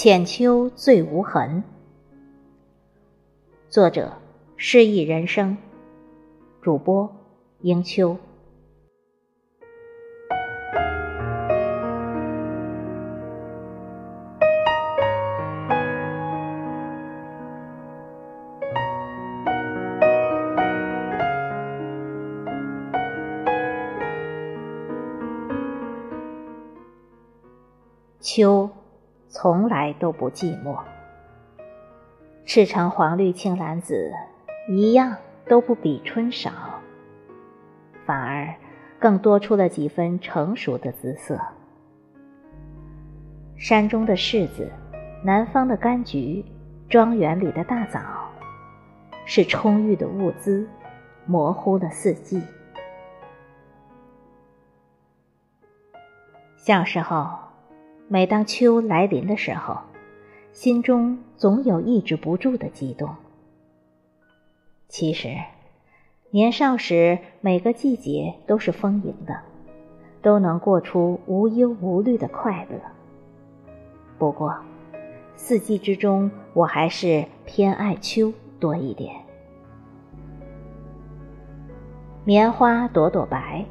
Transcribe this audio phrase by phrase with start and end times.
[0.00, 1.64] 浅秋最无痕。
[3.68, 4.12] 作者：
[4.56, 5.58] 诗意人生。
[6.62, 7.12] 主播：
[7.62, 8.16] 英秋。
[28.20, 28.70] 秋，
[29.40, 30.82] 从来都不寂寞。
[32.44, 34.12] 赤橙黄绿青蓝紫，
[34.68, 35.16] 一样
[35.46, 36.50] 都不比春少，
[38.04, 38.52] 反而
[38.98, 41.38] 更多出了几分成熟的姿色。
[43.56, 44.68] 山中的柿子，
[45.22, 46.44] 南方的柑橘，
[46.88, 48.00] 庄园里的大枣，
[49.24, 50.68] 是充裕的物资，
[51.26, 52.42] 模糊了四季。
[56.56, 57.47] 小时候。
[58.10, 59.76] 每当秋来临的时候，
[60.50, 63.14] 心中总有抑制不住的激动。
[64.88, 65.36] 其实，
[66.30, 69.38] 年少时每个季节都是丰盈的，
[70.22, 72.80] 都能过出无忧无虑的快乐。
[74.18, 74.56] 不过，
[75.36, 79.14] 四季之中，我还是偏爱秋多一点。
[82.24, 83.66] 棉花朵朵白。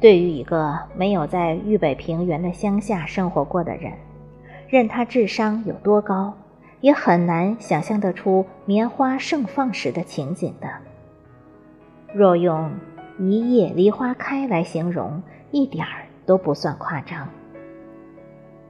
[0.00, 3.92] 对于一个没有在豫北平原的乡下生活过的人，
[4.66, 6.32] 任他智商有多高，
[6.80, 10.68] 也很难想象得出棉花盛放时的情景的。
[12.14, 12.70] 若用
[13.20, 17.28] “一夜梨花开”来形容，一点儿都不算夸张。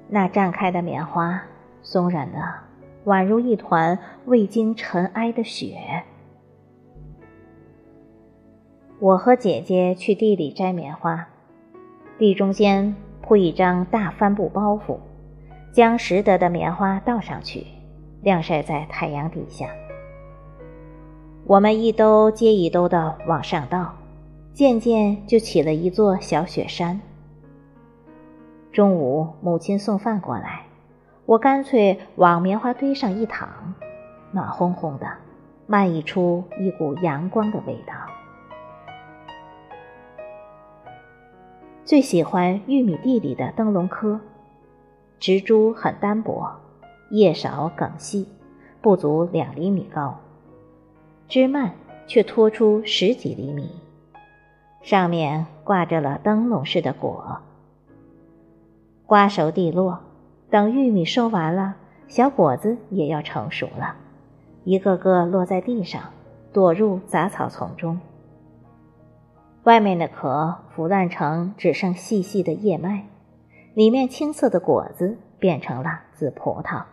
[0.09, 1.41] 那绽开的棉花，
[1.81, 2.39] 松软的
[3.05, 6.03] 宛如一团未经尘埃的雪。
[9.01, 11.27] 我和姐姐去地里摘棉花，
[12.19, 14.99] 地中间铺一张大帆布包袱，
[15.73, 17.65] 将拾得的棉花倒上去，
[18.21, 19.71] 晾晒在太阳底下。
[21.47, 23.95] 我们一兜接一兜的往上倒，
[24.53, 27.01] 渐渐就起了一座小雪山。
[28.71, 30.67] 中午母亲送饭过来，
[31.25, 33.49] 我干脆往棉花堆上一躺，
[34.31, 35.07] 暖烘烘的，
[35.67, 37.95] 漫溢出一股阳光的味道。
[41.91, 44.21] 最喜欢玉米地里的灯笼科，
[45.19, 46.49] 植株很单薄，
[47.11, 48.29] 叶少梗细，
[48.81, 50.21] 不足两厘米高，
[51.27, 51.73] 枝蔓
[52.07, 53.69] 却拖出十几厘米，
[54.83, 57.39] 上面挂着了灯笼似的果。
[59.05, 59.99] 瓜熟蒂落，
[60.49, 61.75] 等玉米收完了，
[62.07, 63.97] 小果子也要成熟了，
[64.63, 66.01] 一个个落在地上，
[66.53, 67.99] 躲入杂草丛中。
[69.65, 73.05] 外面的壳腐烂成只剩细细的叶脉，
[73.75, 76.85] 里面青色的果子变成了紫葡萄。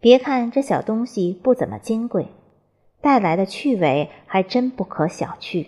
[0.00, 2.28] 别看这小东西不怎么金贵，
[3.00, 5.66] 带来的趣味还真不可小觑。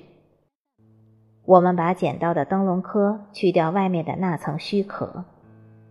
[1.47, 5.25] 我们把捡到的灯笼壳去掉外面的那层虚壳，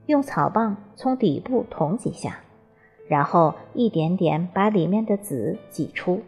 [0.06, 2.42] 用草棒从底部捅几下，
[3.08, 6.22] 然后一点点把里面的籽挤出，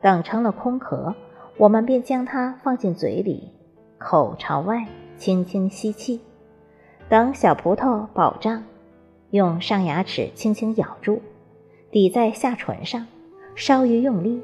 [0.00, 1.14] 等成了空壳。
[1.62, 3.48] 我们便将它放进嘴里，
[3.96, 4.84] 口朝外，
[5.16, 6.20] 轻轻吸气。
[7.08, 8.64] 等小葡萄饱胀，
[9.30, 11.22] 用上牙齿轻轻咬住，
[11.92, 13.06] 抵在下唇上，
[13.54, 14.42] 稍一用力，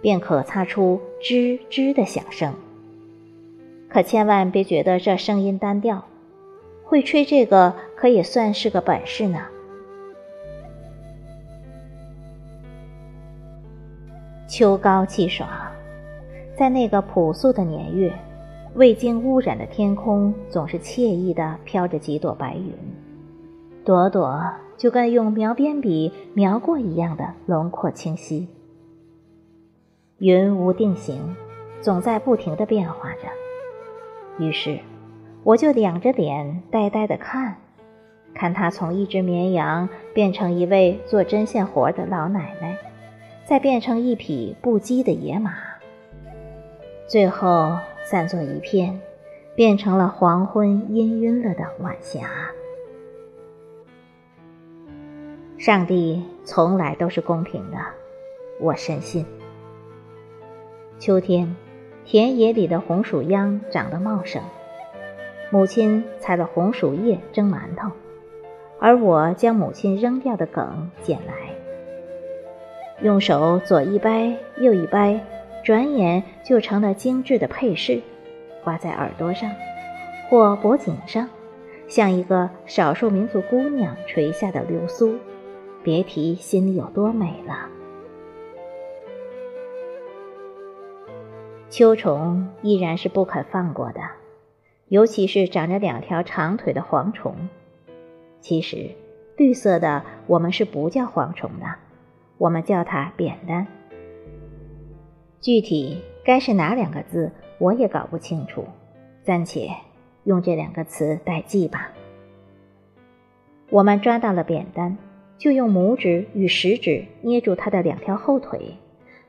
[0.00, 2.54] 便可擦出吱吱的响声。
[3.88, 6.04] 可千万别觉得这声音单调，
[6.84, 9.40] 会吹这个可也算是个本事呢。
[14.46, 15.59] 秋高气爽。
[16.60, 18.12] 在那个朴素的年月，
[18.74, 22.74] 未经污染的天空总是惬意地飘着几朵白云，
[23.82, 24.44] 朵朵
[24.76, 28.46] 就跟用描边笔描过一样的轮廓清晰。
[30.18, 31.34] 云无定形，
[31.80, 34.44] 总在不停地变化着。
[34.44, 34.80] 于是，
[35.42, 37.56] 我就仰着脸呆呆地看，
[38.34, 42.76] 看它从一只绵羊变成一位做针线活的老奶奶，
[43.46, 45.69] 再变成一匹不羁的野马。
[47.10, 49.00] 最后散作一片，
[49.56, 52.30] 变成了黄昏氤氲了的晚霞。
[55.58, 57.78] 上帝从来都是公平的，
[58.60, 59.26] 我深信。
[61.00, 61.56] 秋天，
[62.04, 64.40] 田野里的红薯秧长得茂盛，
[65.50, 67.90] 母亲采了红薯叶蒸馒头，
[68.78, 71.34] 而我将母亲扔掉的梗捡来，
[73.02, 75.20] 用手左一掰，右一掰。
[75.62, 78.00] 转眼就成了精致的配饰，
[78.64, 79.50] 挂在耳朵上
[80.28, 81.28] 或脖颈上，
[81.86, 85.16] 像一个少数民族姑娘垂下的流苏，
[85.82, 87.68] 别提心里有多美了。
[91.68, 94.00] 秋虫依然是不肯放过的，
[94.88, 97.48] 尤其是长着两条长腿的蝗虫。
[98.40, 98.90] 其实，
[99.36, 101.66] 绿色的我们是不叫蝗虫的，
[102.38, 103.66] 我们叫它扁担。
[105.40, 108.66] 具体该是哪两个字，我也搞不清楚，
[109.22, 109.70] 暂且
[110.24, 111.90] 用这两个词代记吧。
[113.70, 114.96] 我们抓到了扁担，
[115.38, 118.76] 就用拇指与食指捏住它的两条后腿，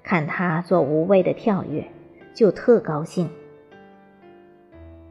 [0.04, 1.86] 看它做无谓的跳跃，
[2.34, 3.30] 就特高兴。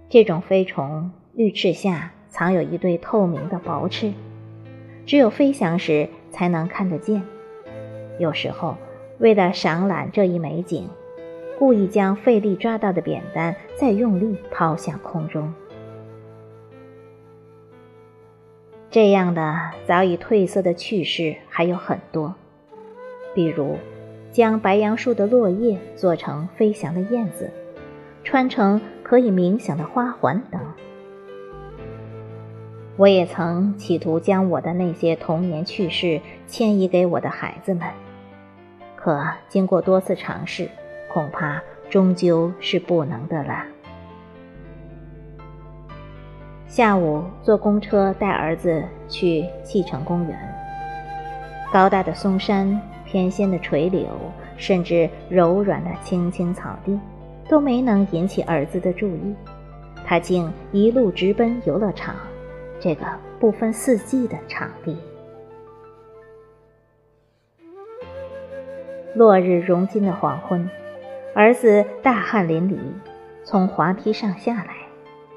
[0.08, 2.12] 这种飞虫绿翅下。
[2.32, 4.12] 藏有一对透明的薄翅，
[5.04, 7.24] 只有飞翔时才能看得见。
[8.20, 8.76] 有时候，
[9.20, 10.88] 为了赏览这一美景，
[11.58, 15.52] 故意将费力抓到的扁担再用力抛向空中。
[18.90, 22.34] 这样的早已褪色的趣事还有很多，
[23.34, 23.76] 比如
[24.32, 27.50] 将白杨树的落叶做成飞翔的燕子，
[28.24, 30.58] 穿成可以冥想的花环等。
[32.96, 37.86] 我也曾企图将我的那些童年趣事迁移给我的孩子们，
[39.02, 40.68] 可经过多次尝试，
[41.10, 43.64] 恐怕终究是不能的了。
[46.68, 50.38] 下午坐公车带儿子去汽城公园，
[51.72, 54.06] 高大的松山、天仙的垂柳，
[54.56, 57.00] 甚至柔软的青青草地，
[57.48, 59.34] 都没能引起儿子的注意，
[60.06, 62.14] 他竟一路直奔游乐场。
[62.78, 63.04] 这个
[63.40, 64.96] 不分四季的场地，
[69.14, 70.68] 落日融金的黄昏，
[71.34, 72.78] 儿子大汗淋漓，
[73.44, 74.74] 从滑梯上下来，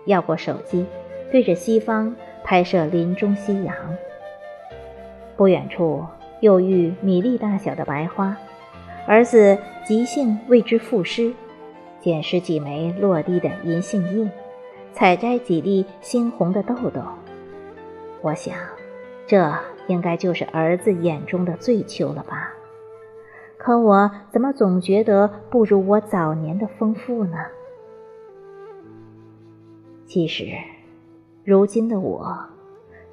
[0.05, 0.85] 要过手机，
[1.31, 3.75] 对着西方拍摄林中夕阳。
[5.35, 6.05] 不远处
[6.41, 8.37] 又遇米粒大小的白花，
[9.07, 11.33] 儿子即兴为之赋诗，
[11.99, 14.29] 捡拾几枚落地的银杏叶，
[14.91, 17.01] 采摘几粒猩红的豆豆。
[18.21, 18.55] 我想，
[19.25, 19.51] 这
[19.87, 22.53] 应该就是儿子眼中的最秋了吧？
[23.63, 27.37] 可我怎么总觉得不如我早年的丰富呢？
[30.05, 30.47] 其实，
[31.45, 32.37] 如今的我，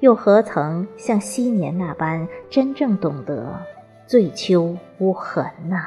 [0.01, 3.61] 又何曾像昔年那般真正懂得
[4.05, 5.77] “醉秋无痕”呢？